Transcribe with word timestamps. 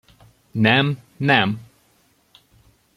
Nem, 0.65 0.97
nem! 1.17 1.59